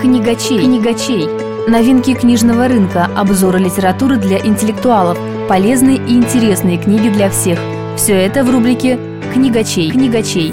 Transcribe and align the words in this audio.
Книгачей. 0.00 0.58
Книгачей. 0.58 1.26
Новинки 1.68 2.14
книжного 2.14 2.68
рынка, 2.68 3.08
обзоры 3.16 3.58
литературы 3.58 4.16
для 4.16 4.38
интеллектуалов, 4.38 5.18
полезные 5.48 5.96
и 5.96 6.12
интересные 6.12 6.76
книги 6.76 7.08
для 7.08 7.30
всех. 7.30 7.58
Все 7.96 8.12
это 8.12 8.44
в 8.44 8.50
рубрике 8.50 8.98
«Книгачей». 9.32 9.90
Книгачей. 9.90 10.52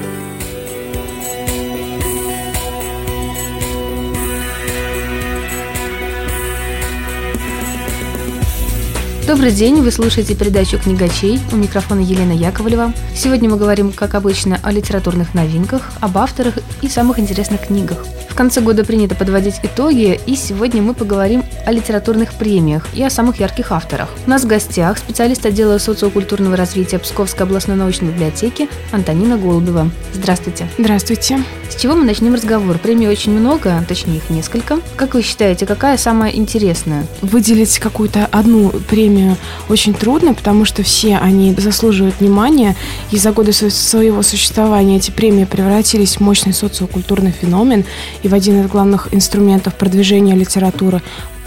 Добрый 9.27 9.51
день, 9.51 9.81
вы 9.81 9.91
слушаете 9.91 10.35
передачу 10.35 10.79
«Книгачей». 10.79 11.39
У 11.51 11.57
микрофона 11.57 11.99
Елена 11.99 12.31
Яковлева. 12.31 12.93
Сегодня 13.15 13.49
мы 13.49 13.57
говорим, 13.57 13.91
как 13.91 14.15
обычно, 14.15 14.59
о 14.63 14.71
литературных 14.71 15.33
новинках, 15.33 15.91
об 15.99 16.17
авторах 16.17 16.55
и 16.81 16.87
самых 16.87 17.19
интересных 17.19 17.67
книгах. 17.67 18.05
В 18.33 18.35
конце 18.35 18.61
года 18.61 18.83
принято 18.83 19.13
подводить 19.13 19.59
итоги, 19.61 20.19
и 20.25 20.35
сегодня 20.35 20.81
мы 20.81 20.95
поговорим 20.95 21.43
о 21.67 21.71
литературных 21.71 22.33
премиях 22.33 22.87
и 22.95 23.03
о 23.03 23.11
самых 23.11 23.39
ярких 23.39 23.71
авторах. 23.71 24.09
У 24.25 24.29
нас 24.31 24.43
в 24.43 24.47
гостях 24.47 24.97
специалист 24.97 25.45
отдела 25.45 25.77
социокультурного 25.77 26.57
развития 26.57 26.97
Псковской 26.97 27.45
областной 27.45 27.77
научной 27.77 28.07
библиотеки 28.07 28.69
Антонина 28.91 29.37
Голубева. 29.37 29.91
Здравствуйте. 30.13 30.67
Здравствуйте. 30.79 31.43
С 31.69 31.75
чего 31.75 31.95
мы 31.95 32.05
начнем 32.05 32.33
разговор? 32.33 32.79
Премий 32.79 33.07
очень 33.07 33.31
много, 33.31 33.83
точнее 33.87 34.17
их 34.17 34.29
несколько. 34.31 34.79
Как 34.95 35.13
вы 35.13 35.21
считаете, 35.21 35.67
какая 35.67 35.97
самая 35.97 36.31
интересная? 36.31 37.05
Выделить 37.21 37.77
какую-то 37.77 38.27
одну 38.31 38.69
премию 38.69 39.37
очень 39.69 39.93
трудно, 39.93 40.33
потому 40.33 40.65
что 40.65 40.81
все 40.81 41.17
они 41.17 41.53
заслуживают 41.53 42.19
внимания, 42.19 42.75
и 43.11 43.17
за 43.17 43.31
годы 43.31 43.53
своего 43.53 44.23
существования 44.23 44.97
эти 44.97 45.11
премии 45.11 45.45
превратились 45.45 46.17
в 46.17 46.19
мощный 46.19 46.53
социокультурный 46.53 47.31
феномен 47.31 47.85
и 48.23 48.27
в 48.27 48.33
один 48.33 48.61
из 48.61 48.67
главных 48.67 49.13
инструментов 49.13 49.75
продвижения 49.75 50.33
литературы. 50.35 51.01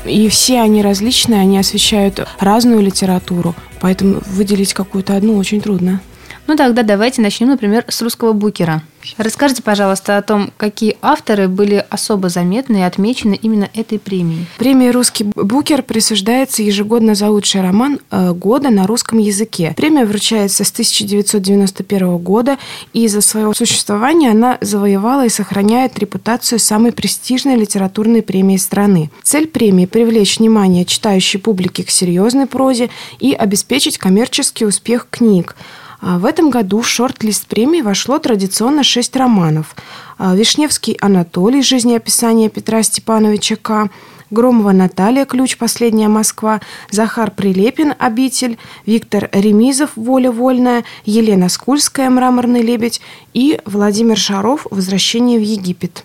И 0.04 0.28
все 0.28 0.60
они 0.60 0.82
различные, 0.82 1.40
они 1.40 1.58
освещают 1.58 2.24
разную 2.38 2.80
литературу, 2.80 3.56
поэтому 3.80 4.20
выделить 4.26 4.72
какую-то 4.72 5.16
одну 5.16 5.36
очень 5.36 5.60
трудно. 5.60 6.00
Ну 6.46 6.56
тогда 6.56 6.82
давайте 6.82 7.22
начнем, 7.22 7.48
например, 7.48 7.84
с 7.88 8.00
русского 8.02 8.32
букера. 8.32 8.82
Расскажите, 9.18 9.62
пожалуйста, 9.62 10.16
о 10.16 10.22
том, 10.22 10.50
какие 10.56 10.96
авторы 11.00 11.48
были 11.48 11.84
особо 11.90 12.28
заметны 12.28 12.78
и 12.78 12.82
отмечены 12.82 13.38
именно 13.40 13.68
этой 13.74 13.98
премией. 13.98 14.46
Премия 14.58 14.90
«Русский 14.90 15.24
букер» 15.24 15.82
присуждается 15.82 16.62
ежегодно 16.62 17.14
за 17.14 17.30
лучший 17.30 17.62
роман 17.62 18.00
э, 18.10 18.32
года 18.32 18.70
на 18.70 18.86
русском 18.86 19.18
языке. 19.18 19.74
Премия 19.76 20.04
вручается 20.04 20.64
с 20.64 20.70
1991 20.70 22.16
года, 22.18 22.58
и 22.92 23.06
за 23.08 23.20
свое 23.20 23.52
существование 23.54 24.32
она 24.32 24.58
завоевала 24.60 25.26
и 25.26 25.30
сохраняет 25.30 25.98
репутацию 25.98 26.58
самой 26.58 26.92
престижной 26.92 27.56
литературной 27.56 28.22
премии 28.22 28.56
страны. 28.56 29.10
Цель 29.22 29.46
премии– 29.46 29.86
привлечь 29.86 30.38
внимание 30.38 30.84
читающей 30.84 31.38
публики 31.38 31.82
к 31.82 31.90
серьезной 31.90 32.46
прозе 32.46 32.90
и 33.20 33.32
обеспечить 33.32 33.98
коммерческий 33.98 34.64
успех 34.64 35.06
книг– 35.10 35.54
в 36.06 36.24
этом 36.24 36.50
году 36.50 36.82
в 36.82 36.88
шорт-лист 36.88 37.46
премии 37.48 37.80
вошло 37.80 38.20
традиционно 38.20 38.84
шесть 38.84 39.16
романов. 39.16 39.74
А, 40.18 40.36
Вишневский 40.36 40.96
Анатолий. 41.00 41.62
«Жизнеописание 41.62 42.48
Петра 42.48 42.82
Степановича 42.84 43.56
К», 43.56 43.90
Громова 44.30 44.70
Наталья. 44.70 45.24
«Ключ. 45.24 45.56
Последняя 45.58 46.08
Москва», 46.08 46.60
Захар 46.92 47.32
Прилепин. 47.32 47.92
«Обитель», 47.98 48.56
Виктор 48.86 49.28
Ремизов. 49.32 49.90
«Воля 49.96 50.30
вольная», 50.30 50.84
Елена 51.04 51.48
Скульская 51.48 52.08
«Мраморный 52.08 52.62
лебедь» 52.62 53.00
и 53.34 53.60
Владимир 53.64 54.16
Шаров. 54.16 54.66
«Возвращение 54.70 55.38
в 55.38 55.42
Египет». 55.42 56.04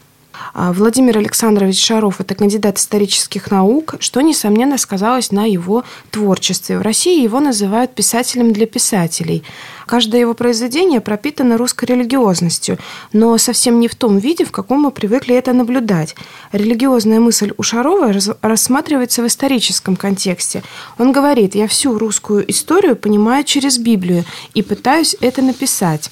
А, 0.54 0.74
Владимир 0.74 1.18
Александрович 1.18 1.84
Шаров– 1.84 2.16
это 2.20 2.36
кандидат 2.36 2.78
исторических 2.78 3.52
наук, 3.52 3.96
что, 4.00 4.22
несомненно, 4.22 4.78
сказалось 4.78 5.32
на 5.32 5.46
его 5.46 5.84
творчестве. 6.10 6.78
В 6.78 6.82
России 6.82 7.22
его 7.22 7.40
называют 7.40 7.94
писателем 7.94 8.54
для 8.54 8.66
писателей. 8.66 9.44
Каждое 9.86 10.22
его 10.22 10.34
произведение 10.34 11.02
пропитано 11.02 11.58
русской 11.58 11.86
религиозностью, 11.86 12.78
но 13.12 13.38
совсем 13.38 13.80
не 13.80 13.88
в 13.88 13.96
том 13.96 14.18
виде, 14.20 14.46
в 14.46 14.52
каком 14.52 14.82
мы 14.82 14.92
привыкли 14.92 15.36
это 15.36 15.54
наблюдать. 15.54 16.16
Религиозная 16.52 17.20
мысль 17.20 17.52
у 17.58 17.64
Шарова 17.64 18.14
рассматривается 18.42 19.22
в 19.22 19.28
историческом 19.28 19.96
контексте. 19.96 20.64
Он 20.98 21.12
говорит, 21.12 21.56
я 21.56 21.68
всю 21.68 21.98
русскую 21.98 22.50
историю 22.50 22.96
понимаю 22.96 23.44
через 23.44 23.78
Библию 23.78 24.24
и 24.54 24.62
пытаюсь 24.62 25.16
это 25.20 25.42
написать. 25.42 26.10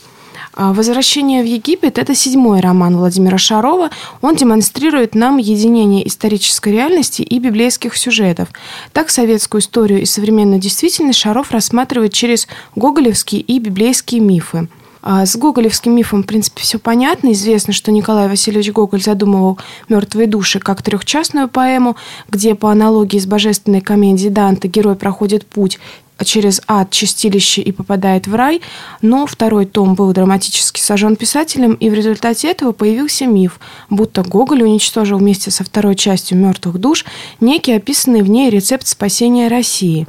А, 0.54 0.74
«Возвращение 0.74 1.44
в 1.44 1.46
Египет»– 1.46 1.98
это 2.00 2.16
седьмой 2.16 2.60
роман 2.60 2.98
Владимира 2.98 3.38
Шарова. 3.38 3.92
Он 4.22 4.36
демонстрирует 4.36 5.16
нам 5.16 5.38
единение 5.38 6.08
исторической 6.08 6.74
реальности 6.74 7.22
и 7.22 7.40
библейских 7.40 7.96
сюжетов. 7.96 8.50
Так 8.92 9.09
советскую 9.09 9.62
историю 9.62 10.02
и 10.02 10.06
современную 10.06 10.59
действительность 10.59 11.20
Шаров 11.20 11.52
рассматривает 11.52 12.14
через 12.14 12.48
гоголевские 12.76 13.42
и 13.42 13.59
библейские 13.59 14.22
мифы. 14.22 14.68
А, 15.02 15.26
с 15.26 15.36
гоголевским 15.38 15.96
мифом, 15.96 16.24
в 16.24 16.26
принципе, 16.26 16.62
все 16.62 16.78
понятно. 16.78 17.32
Известно, 17.32 17.72
что 17.72 17.92
Николай 17.92 18.28
Васильевич 18.28 18.72
Гоголь 18.72 19.02
задумывал 19.02 19.58
«Мертвые 19.88 20.28
души» 20.28 20.59
как 20.59 20.82
трехчастную 20.82 21.48
поэму, 21.48 21.96
где 22.30 22.56
по 22.56 22.72
аналогии 22.72 23.18
с 23.18 23.26
божественной 23.26 23.82
комедией 23.82 24.30
Данте 24.30 24.68
герой 24.68 24.96
проходит 24.96 25.46
путь 25.46 25.80
через 26.24 26.62
ад, 26.68 26.91
чистилище 26.91 27.62
и 27.62 27.72
попадает 27.72 28.28
в 28.28 28.35
рай, 28.35 28.62
но 29.02 29.25
второй 29.25 29.66
том 29.66 29.96
был 29.96 30.12
драматически 30.13 30.80
сожжен 30.80 31.16
писателем, 31.16 31.74
и 31.74 31.90
в 31.90 31.94
результате 31.94 32.50
этого 32.50 32.72
появился 32.72 33.25
миф, 33.25 33.59
будто 33.90 34.24
Гоголь 34.24 34.63
уничтожил 34.63 35.19
вместе 35.19 35.52
со 35.52 35.63
второй 35.63 35.96
частью 35.96 36.38
«Мертвых 36.38 36.78
душ» 36.78 37.06
некий 37.40 37.74
описанный 37.74 38.22
в 38.22 38.29
ней 38.29 38.50
рецепт 38.50 38.88
спасения 38.88 39.47
России. 39.47 40.08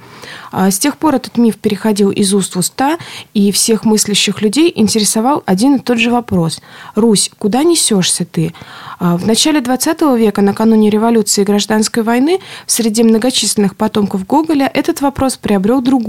А 0.53 0.71
с 0.71 0.79
тех 0.79 0.97
пор 0.97 1.15
этот 1.15 1.39
миф 1.39 1.57
переходил 1.59 2.11
из 2.11 2.35
уст 2.35 2.57
в 2.57 2.59
уста, 2.59 2.99
и 3.35 3.53
всех 3.53 3.85
мыслящих 3.85 4.43
людей 4.43 4.73
интересовал 4.75 5.43
один 5.47 5.77
и 5.77 5.79
тот 5.79 5.99
же 5.99 6.11
вопрос. 6.11 6.61
«Русь, 6.95 7.31
куда 7.39 7.63
несешься 7.63 8.25
ты?» 8.25 8.53
А 8.99 9.17
в 9.17 9.27
начале 9.27 9.61
XX 9.61 10.19
века, 10.19 10.43
накануне 10.43 10.91
революции 10.91 11.41
и 11.41 11.45
гражданской 11.45 12.03
войны, 12.03 12.39
среди 12.67 13.03
многочисленных 13.03 13.75
потомков 13.75 14.27
Гоголя 14.27 14.71
этот 14.73 15.01
вопрос 15.01 15.37
приобрел 15.37 15.81
другую, 15.81 16.00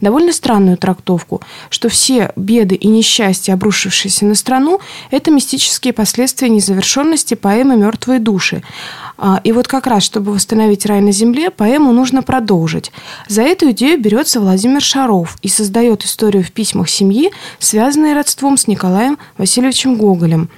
довольно 0.00 0.32
странную 0.32 0.76
трактовку, 0.76 1.40
что 1.70 1.88
все 1.88 2.32
беды 2.36 2.74
и 2.74 2.88
несчастья, 2.88 3.54
обрушившиеся 3.54 4.24
на 4.24 4.34
страну, 4.34 4.80
это 5.10 5.30
мистические 5.30 5.92
последствия 5.92 6.48
незавершенности 6.48 7.34
поэмы 7.34 7.76
«Мертвые 7.76 8.20
души». 8.20 8.62
А, 9.18 9.40
и 9.44 9.52
вот 9.52 9.66
как 9.66 9.86
раз, 9.86 10.02
чтобы 10.02 10.32
восстановить 10.32 10.84
рай 10.86 11.00
на 11.00 11.12
земле, 11.12 11.50
поэму 11.50 11.92
нужно 11.92 12.22
продолжить. 12.22 12.92
За 13.28 13.42
эту 13.42 13.70
идею 13.70 14.00
берется 14.00 14.40
Владимир 14.40 14.82
Шаров 14.82 15.38
и 15.42 15.48
создает 15.48 16.04
историю 16.04 16.44
в 16.44 16.52
письмах 16.52 16.88
семьи, 16.88 17.30
связанные 17.58 18.14
родством 18.14 18.56
с 18.56 18.66
Николаем 18.66 19.18
Васильевичем 19.38 19.96
Гоголем. 19.96 20.50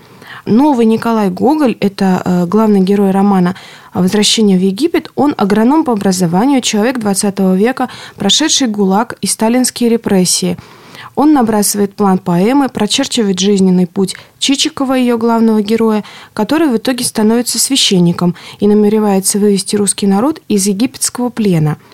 Новый 0.48 0.86
Николай 0.86 1.28
Гоголь, 1.28 1.76
это 1.78 2.22
э, 2.24 2.46
главный 2.46 2.80
герой 2.80 3.10
романа 3.10 3.54
«Возвращение 3.92 4.56
в 4.56 4.62
Египет», 4.62 5.10
он 5.14 5.34
агроном 5.36 5.84
по 5.84 5.92
образованию, 5.92 6.62
человек 6.62 6.98
20 6.98 7.38
века, 7.56 7.90
прошедший 8.16 8.66
ГУЛАГ 8.68 9.18
и 9.20 9.26
сталинские 9.26 9.90
репрессии– 9.90 10.56
он 11.14 11.32
набрасывает 11.32 11.94
план 11.94 12.18
поэмы, 12.18 12.68
прочерчивает 12.68 13.40
жизненный 13.40 13.88
путь 13.88 14.14
Чичикова, 14.38 14.94
ее 14.94 15.18
главного 15.18 15.62
героя, 15.62 16.04
который 16.32 16.68
в 16.68 16.76
итоге 16.76 17.04
становится 17.04 17.58
священником 17.58 18.36
и 18.60 18.68
намеревается 18.68 19.40
вывести 19.40 19.74
русский 19.74 20.06
народ 20.06 20.40
из 20.46 20.66
египетского 20.66 21.28
плена– 21.28 21.76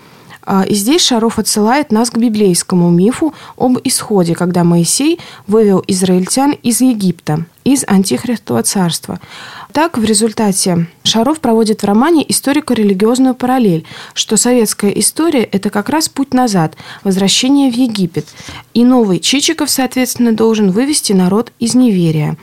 и 0.66 0.74
здесь 0.74 1.02
Шаров 1.02 1.38
отсылает 1.38 1.90
нас 1.90 2.10
к 2.10 2.18
библейскому 2.18 2.90
мифу 2.90 3.34
об 3.56 3.78
исходе, 3.84 4.34
когда 4.34 4.64
Моисей 4.64 5.18
вывел 5.46 5.82
израильтян 5.86 6.52
из 6.62 6.80
Египта, 6.80 7.46
из 7.64 7.84
Антихристова 7.86 8.62
царства. 8.62 9.20
Так, 9.72 9.98
в 9.98 10.04
результате 10.04 10.86
Шаров 11.02 11.40
проводит 11.40 11.82
в 11.82 11.86
романе 11.86 12.24
историко-религиозную 12.28 13.34
параллель, 13.34 13.84
что 14.12 14.36
советская 14.36 14.90
история– 14.92 15.42
это 15.52 15.70
как 15.70 15.88
раз 15.88 16.08
путь 16.08 16.34
назад, 16.34 16.76
возвращение 17.02 17.72
в 17.72 17.74
Египет. 17.74 18.26
И 18.74 18.84
новый 18.84 19.18
Чичиков, 19.18 19.70
соответственно, 19.70 20.32
должен 20.32 20.70
вывести 20.70 21.12
народ 21.12 21.52
из 21.58 21.74
неверия. 21.74 22.36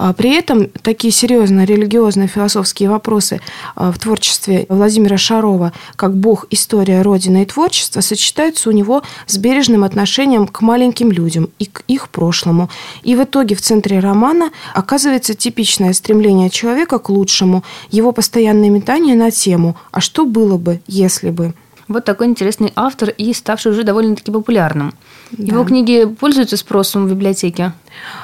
А 0.00 0.12
при 0.12 0.30
этом 0.30 0.68
такие 0.82 1.12
серьезные 1.12 1.66
религиозные 1.66 2.28
философские 2.28 2.88
вопросы 2.88 3.40
а, 3.74 3.90
в 3.90 3.98
творчестве 3.98 4.64
Владимира 4.68 5.16
Шарова, 5.16 5.72
как 5.96 6.16
Бог, 6.16 6.46
история, 6.50 7.02
Родина 7.02 7.42
и 7.42 7.44
творчество, 7.44 8.00
сочетаются 8.00 8.68
у 8.68 8.72
него 8.72 9.02
с 9.26 9.36
бережным 9.38 9.82
отношением 9.82 10.46
к 10.46 10.60
маленьким 10.60 11.10
людям 11.10 11.50
и 11.58 11.66
к 11.66 11.82
их 11.88 12.10
прошлому. 12.10 12.70
И 13.02 13.16
в 13.16 13.24
итоге 13.24 13.56
в 13.56 13.60
центре 13.60 13.98
романа 13.98 14.52
оказывается 14.72 15.34
типичное 15.34 15.92
стремление 15.92 16.48
человека 16.48 17.00
к 17.00 17.08
лучшему, 17.08 17.64
его 17.90 18.12
постоянное 18.12 18.70
метание 18.70 19.16
на 19.16 19.32
тему 19.32 19.76
«А 19.90 20.00
что 20.00 20.26
было 20.26 20.58
бы, 20.58 20.80
если 20.86 21.30
бы?». 21.30 21.54
Вот 21.88 22.04
такой 22.04 22.26
интересный 22.26 22.72
автор 22.76 23.08
и 23.08 23.32
ставший 23.32 23.72
уже 23.72 23.82
довольно-таки 23.82 24.30
популярным. 24.30 24.94
Да. 25.32 25.54
Его 25.54 25.64
книги 25.64 26.04
пользуются 26.04 26.56
спросом 26.56 27.06
в 27.06 27.10
библиотеке? 27.10 27.72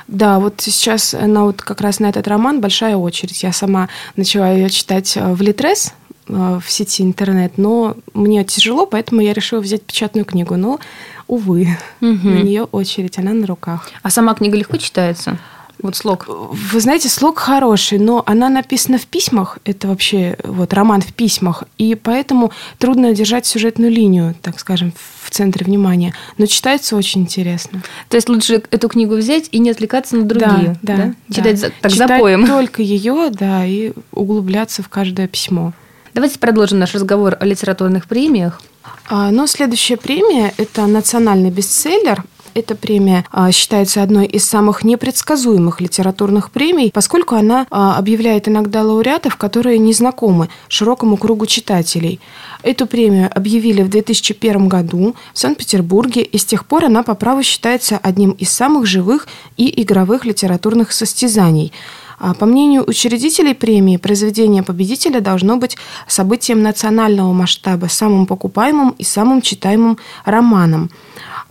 Да, 0.06 0.38
вот 0.38 0.54
сейчас 0.58 1.14
на 1.18 1.44
вот 1.44 1.62
как 1.62 1.80
раз 1.80 1.98
на 1.98 2.06
этот 2.06 2.28
роман 2.28 2.60
большая 2.60 2.96
очередь. 2.96 3.42
Я 3.42 3.52
сама 3.52 3.88
начала 4.16 4.50
ее 4.50 4.68
читать 4.68 5.16
э, 5.16 5.32
в 5.32 5.40
Литрес, 5.40 5.94
э, 6.28 6.60
в 6.62 6.70
сети 6.70 7.02
интернет, 7.02 7.56
но 7.56 7.96
мне 8.12 8.44
тяжело, 8.44 8.86
поэтому 8.86 9.22
я 9.22 9.32
решила 9.32 9.60
взять 9.60 9.82
печатную 9.82 10.26
книгу. 10.26 10.56
Но, 10.56 10.78
увы, 11.26 11.78
угу. 12.00 12.28
на 12.28 12.42
нее 12.42 12.64
очередь, 12.64 13.18
она 13.18 13.32
на 13.32 13.46
руках. 13.46 13.90
А 14.02 14.10
сама 14.10 14.34
книга 14.34 14.56
легко 14.58 14.76
читается? 14.76 15.38
Вот 15.84 15.96
слог. 15.96 16.24
Вы 16.26 16.80
знаете, 16.80 17.10
слог 17.10 17.38
хороший, 17.38 17.98
но 17.98 18.22
она 18.24 18.48
написана 18.48 18.96
в 18.96 19.06
письмах. 19.06 19.58
Это 19.66 19.86
вообще 19.86 20.34
вот 20.42 20.72
роман 20.72 21.02
в 21.02 21.12
письмах. 21.12 21.64
И 21.76 21.94
поэтому 21.94 22.52
трудно 22.78 23.12
держать 23.12 23.44
сюжетную 23.44 23.92
линию, 23.92 24.34
так 24.40 24.58
скажем, 24.58 24.94
в 25.22 25.28
центре 25.28 25.66
внимания. 25.66 26.14
Но 26.38 26.46
читается 26.46 26.96
очень 26.96 27.20
интересно. 27.20 27.82
То 28.08 28.16
есть 28.16 28.30
лучше 28.30 28.62
эту 28.70 28.88
книгу 28.88 29.14
взять 29.14 29.50
и 29.52 29.58
не 29.58 29.68
отвлекаться 29.68 30.16
на 30.16 30.22
другие. 30.22 30.78
Да, 30.80 30.96
да. 30.96 30.96
да? 30.96 31.14
Читать 31.34 31.60
да. 31.60 31.70
так 31.82 31.92
Читать 31.92 32.08
запоем. 32.08 32.46
только 32.48 32.80
ее, 32.80 33.28
да, 33.28 33.66
и 33.66 33.92
углубляться 34.10 34.82
в 34.82 34.88
каждое 34.88 35.28
письмо. 35.28 35.74
Давайте 36.14 36.38
продолжим 36.38 36.78
наш 36.78 36.94
разговор 36.94 37.36
о 37.38 37.44
литературных 37.44 38.06
премиях. 38.06 38.62
А, 39.10 39.30
но 39.30 39.46
следующая 39.46 39.98
премия– 39.98 40.54
это 40.56 40.86
национальный 40.86 41.50
бестселлер 41.50 42.24
эта 42.54 42.74
премия 42.74 43.24
а, 43.30 43.50
считается 43.52 44.02
одной 44.02 44.26
из 44.26 44.44
самых 44.44 44.84
непредсказуемых 44.84 45.80
литературных 45.80 46.50
премий, 46.50 46.90
поскольку 46.92 47.34
она 47.34 47.66
а, 47.70 47.98
объявляет 47.98 48.48
иногда 48.48 48.82
лауреатов, 48.82 49.36
которые 49.36 49.78
не 49.78 49.92
знакомы 49.92 50.48
широкому 50.68 51.16
кругу 51.16 51.46
читателей. 51.46 52.20
Эту 52.62 52.86
премию 52.86 53.30
объявили 53.34 53.82
в 53.82 53.90
2001 53.90 54.68
году 54.68 55.14
в 55.32 55.38
Санкт-Петербурге, 55.38 56.22
и 56.22 56.38
с 56.38 56.44
тех 56.44 56.64
пор 56.66 56.86
она 56.86 57.02
по 57.02 57.14
праву 57.14 57.42
считается 57.42 57.98
одним 57.98 58.30
из 58.30 58.50
самых 58.50 58.86
живых 58.86 59.26
и 59.56 59.82
игровых 59.82 60.24
литературных 60.24 60.92
состязаний. 60.92 61.72
А, 62.18 62.34
по 62.34 62.46
мнению 62.46 62.84
учредителей 62.88 63.54
премии, 63.54 63.96
произведение 63.96 64.62
победителя 64.62 65.20
должно 65.20 65.56
быть 65.56 65.76
событием 66.06 66.62
национального 66.62 67.32
масштаба, 67.32 67.86
самым 67.86 68.26
покупаемым 68.26 68.94
и 68.98 69.04
самым 69.04 69.42
читаемым 69.42 69.98
романом. 70.24 70.90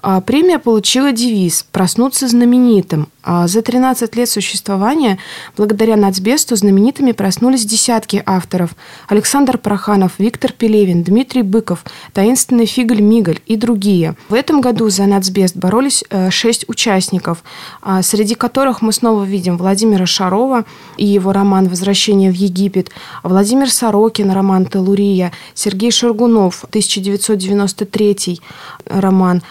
А, 0.05 0.19
премия 0.19 0.59
получила 0.59 1.13
девиз 1.13 1.65
«Проснуться 1.71 2.27
знаменитым». 2.27 3.07
А, 3.23 3.47
за 3.47 3.61
13 3.61 4.17
лет 4.17 4.29
существования, 4.29 5.17
благодаря 5.55 5.95
нацбесту, 5.95 6.57
знаменитыми 6.57 7.13
проснулись 7.13 7.63
десятки 7.63 8.21
авторов. 8.25 8.71
Александр 9.07 9.57
Проханов, 9.57 10.11
Виктор 10.17 10.51
Пелевин, 10.51 11.03
Дмитрий 11.03 11.41
Быков, 11.41 11.85
таинственный 12.11 12.65
Фигль 12.65 12.99
Мигаль 12.99 13.39
и 13.45 13.55
другие. 13.55 14.15
В 14.27 14.33
этом 14.33 14.59
году 14.59 14.89
за 14.89 15.05
нацбест 15.05 15.55
боролись 15.55 16.03
э, 16.09 16.29
шесть 16.31 16.67
участников, 16.67 17.41
а, 17.81 18.01
среди 18.01 18.35
которых 18.35 18.81
мы 18.81 18.91
снова 18.91 19.23
видим 19.23 19.57
Владимира 19.57 20.05
Шарова 20.05 20.65
и 20.97 21.05
его 21.05 21.31
роман 21.31 21.69
«Возвращение 21.69 22.29
в 22.29 22.35
Египет», 22.35 22.91
Владимир 23.23 23.71
Сорокин, 23.71 24.31
роман 24.31 24.65
«Телурия», 24.65 25.31
Сергей 25.53 25.91
Шаргунов, 25.91 26.65
1993 26.65 28.41
роман, 28.85 29.41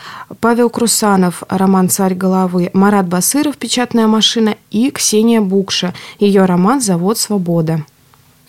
Павел 0.43 0.71
Крусанов, 0.71 1.44
роман 1.49 1.89
«Царь 1.89 2.17
головы», 2.17 2.71
Марат 2.73 3.06
Басыров, 3.06 3.56
«Печатная 3.56 4.09
машина» 4.09 4.56
и 4.73 4.91
Ксения 4.91 5.41
Букша, 5.41 5.94
ее 6.19 6.47
роман 6.47 6.81
«Завод 6.81 7.17
Свобода». 7.17 7.85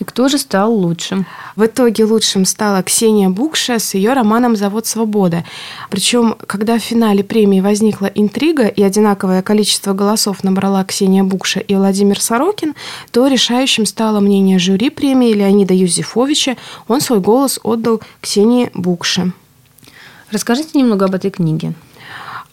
И 0.00 0.04
кто 0.04 0.26
же 0.26 0.38
стал 0.38 0.74
лучшим? 0.74 1.24
В 1.54 1.66
итоге 1.66 2.04
лучшим 2.04 2.46
стала 2.46 2.82
Ксения 2.82 3.28
Букша 3.28 3.78
с 3.78 3.94
ее 3.94 4.12
романом 4.12 4.56
«Завод 4.56 4.88
Свобода». 4.88 5.44
Причем, 5.88 6.34
когда 6.48 6.78
в 6.80 6.82
финале 6.82 7.22
премии 7.22 7.60
возникла 7.60 8.06
интрига 8.06 8.66
и 8.66 8.82
одинаковое 8.82 9.42
количество 9.42 9.92
голосов 9.92 10.42
набрала 10.42 10.82
Ксения 10.82 11.22
Букша 11.22 11.60
и 11.60 11.76
Владимир 11.76 12.20
Сорокин, 12.20 12.74
то 13.12 13.28
решающим 13.28 13.86
стало 13.86 14.18
мнение 14.18 14.58
жюри 14.58 14.90
премии 14.90 15.32
Леонида 15.32 15.74
Юзефовича. 15.74 16.56
Он 16.88 17.00
свой 17.00 17.20
голос 17.20 17.60
отдал 17.62 18.00
Ксении 18.20 18.72
Букше. 18.74 19.32
Расскажите 20.34 20.76
немного 20.76 21.04
об 21.04 21.14
этой 21.14 21.30
книге. 21.30 21.74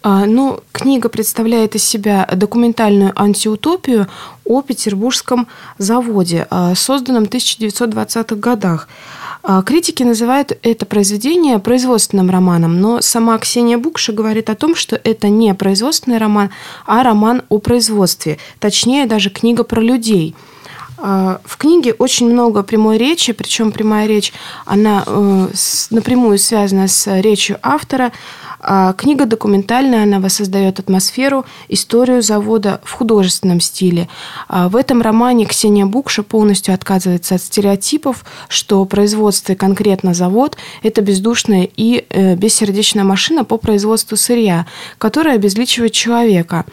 А, 0.03 0.27
ну, 0.27 0.59
книга 0.71 1.09
представляет 1.09 1.73
из 1.73 1.83
себя 1.83 2.29
документальную 2.31 3.11
антиутопию 3.19 4.07
о 4.45 4.61
петербургском 4.61 5.47
заводе, 5.79 6.45
а, 6.51 6.75
созданном 6.75 7.25
в 7.25 7.29
1920-х 7.29 8.35
годах. 8.35 8.87
А, 9.41 9.63
критики 9.63 10.03
называют 10.03 10.55
это 10.61 10.85
произведение 10.85 11.57
производственным 11.57 12.29
романом, 12.29 12.79
но 12.79 13.01
сама 13.01 13.35
Ксения 13.39 13.79
Букша 13.79 14.13
говорит 14.13 14.51
о 14.51 14.55
том, 14.55 14.75
что 14.75 15.01
это 15.03 15.29
не 15.29 15.51
производственный 15.55 16.19
роман, 16.19 16.51
а 16.85 17.01
роман 17.01 17.41
о 17.49 17.57
производстве, 17.57 18.37
точнее 18.59 19.07
даже 19.07 19.31
книга 19.31 19.63
про 19.63 19.81
людей– 19.81 20.35
в 21.01 21.57
книге 21.57 21.93
очень 21.93 22.29
много 22.31 22.61
прямой 22.63 22.97
речи, 22.97 23.33
причем 23.33 23.71
прямая 23.71 24.07
речь, 24.07 24.33
она 24.65 25.03
э, 25.05 25.47
напрямую 25.89 26.37
связана 26.37 26.87
с 26.87 27.21
речью 27.21 27.57
автора. 27.63 28.11
А 28.63 28.93
книга 28.93 29.25
документальная, 29.25 30.03
она 30.03 30.19
воссоздает 30.19 30.79
атмосферу, 30.79 31.45
историю 31.67 32.21
завода 32.21 32.79
в 32.83 32.91
художественном 32.91 33.59
стиле. 33.59 34.07
А 34.47 34.69
в 34.69 34.75
этом 34.75 35.01
романе 35.01 35.45
Ксения 35.45 35.85
Букша 35.85 36.21
полностью 36.21 36.73
отказывается 36.73 37.35
от 37.35 37.41
стереотипов, 37.41 38.23
что 38.49 38.85
производство 38.85 39.53
и 39.53 39.55
конкретно 39.55 40.13
завод– 40.13 40.57
это 40.83 41.01
бездушная 41.01 41.67
и 41.75 42.05
э, 42.09 42.35
бессердечная 42.35 43.03
машина 43.03 43.43
по 43.43 43.57
производству 43.57 44.15
сырья, 44.15 44.67
которая 44.99 45.35
обезличивает 45.35 45.93
человека. 45.93 46.65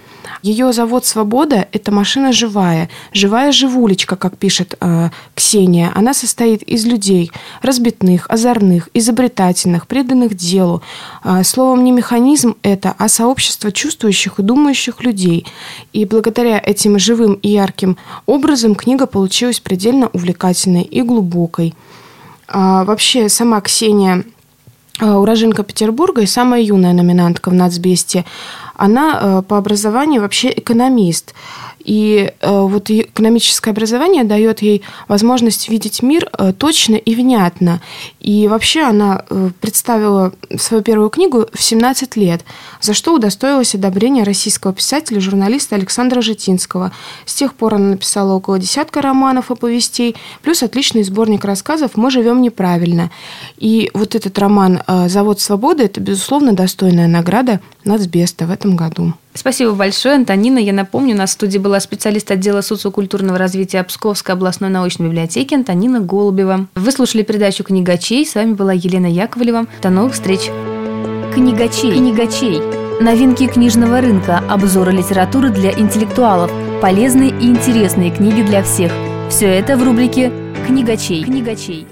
Ее 0.43 0.73
завод 0.73 1.07
«Свобода»– 1.07 1.67
это 1.73 1.91
машина 1.91 2.33
живая, 2.33 2.91
живая 3.13 3.51
живулечка, 3.51 4.17
как 4.17 4.37
пишет 4.37 4.77
э, 4.81 5.09
Ксения. 5.35 5.91
Она 5.95 6.13
состоит 6.13 6.63
из 6.63 6.85
людей 6.85 7.33
разбитных, 7.63 8.27
озорных, 8.29 8.91
изобретательных, 8.93 9.87
преданных 9.87 10.35
делу. 10.35 10.83
Э, 11.25 11.43
словом, 11.45 11.78
не 11.85 11.93
механизм 11.93 12.57
это, 12.63 12.95
а 12.99 13.09
сообщество 13.09 13.73
чувствующих 13.73 14.39
и 14.39 14.43
думающих 14.43 15.03
людей. 15.03 15.47
И 15.93 16.05
благодаря 16.05 16.61
этим 16.65 16.99
живым 16.99 17.35
и 17.35 17.49
ярким 17.49 17.97
образом 18.27 18.75
книга 18.75 19.07
получилась 19.07 19.61
предельно 19.61 20.09
увлекательной 20.13 20.83
и 20.83 21.03
глубокой. 21.03 21.75
А, 22.47 22.85
вообще, 22.85 23.29
сама 23.29 23.61
Ксения 23.61 24.25
а, 25.01 25.19
уроженка 25.19 25.63
Петербурга 25.63 26.23
и 26.23 26.27
самая 26.27 26.63
юная 26.63 26.93
номинантка 26.93 27.51
в 27.51 27.55
нацбесте. 27.55 28.25
Она 28.79 29.19
э, 29.21 29.43
по 29.43 29.59
образованию 29.59 30.23
вообще 30.23 30.51
экономист. 30.51 31.35
И 31.85 32.33
э, 32.41 32.61
вот 32.61 32.91
экономическое 32.91 33.71
образование 33.71 34.23
дает 34.23 34.63
ей 34.63 34.83
возможность 35.09 35.69
видеть 35.69 36.01
мир 36.01 36.29
э, 36.39 36.53
точно 36.53 36.95
и 36.95 37.17
внятно. 37.17 37.81
И 38.21 38.47
вообще 38.47 38.83
она 38.83 39.25
представила 39.61 40.33
свою 40.57 40.83
первую 40.83 41.11
книгу 41.11 41.47
в 41.53 41.61
17 41.61 42.15
лет, 42.17 42.45
за 42.81 42.95
что 42.95 43.15
удостоилась 43.15 43.75
одобрения 43.75 44.23
российского 44.23 44.73
писателя, 44.73 45.19
журналиста 45.19 45.75
Александра 45.75 46.21
Житинского. 46.21 46.93
С 47.27 47.35
тех 47.35 47.55
пор 47.55 47.75
она 47.75 47.91
написала 47.91 48.35
около 48.35 48.61
десятка 48.61 49.03
романов 49.03 49.51
и 49.51 49.57
повестей, 49.57 50.15
плюс 50.43 50.63
отличный 50.63 51.03
сборник 51.03 51.45
рассказов 51.45 51.93
«Мы 51.97 52.13
живем 52.13 52.43
неправильно». 52.43 53.11
И 53.57 53.91
вот 53.95 54.15
этот 54.15 54.39
роман 54.39 54.83
«Завод 55.07 55.41
свободы»– 55.41 55.83
это, 55.85 56.01
безусловно, 56.01 56.53
достойная 56.53 57.09
награда 57.09 57.61
Нацбеста 57.85 58.47
в 58.47 58.51
этом 58.69 58.77
году. 58.77 59.15
Спасибо 59.35 59.73
большое, 59.73 60.17
Антонина. 60.17 60.59
Я 60.59 60.73
напомню, 60.73 61.15
у 61.15 61.19
нас 61.19 61.31
в 61.31 61.33
студии 61.35 61.59
была 61.59 61.81
специалист 61.81 62.31
отдела 62.31 62.61
социокультурного 62.61 63.39
развития 63.39 63.83
Псковской 63.85 64.35
областной 64.35 64.69
научной 64.69 65.07
библиотеки 65.07 65.55
Антонина 65.55 66.01
Голубева. 66.01 66.67
Вы 66.75 66.93
слушали 66.93 67.23
передачу 67.23 67.65
«Книгачей». 67.65 68.27
С 68.27 68.35
вами 68.35 68.55
была 68.55 68.73
Елена 68.73 69.07
Яковлева. 69.07 69.67
До 69.83 69.91
новых 69.91 70.15
встреч. 70.15 70.51
Книгачей. 71.35 71.93
Книгачей. 71.93 72.61
Новинки 73.01 73.47
книжного 73.47 74.01
рынка, 74.01 74.43
обзоры 74.49 74.91
литературы 74.91 75.51
для 75.51 75.71
интеллектуалов, 75.71 76.51
полезные 76.83 77.31
и 77.31 77.47
интересные 77.47 78.11
книги 78.11 78.43
для 78.43 78.65
всех. 78.65 78.91
Все 79.31 79.47
это 79.47 79.77
в 79.77 79.85
рубрике 79.85 80.33
«Книгачей». 80.67 81.23
Книгачей. 81.23 81.87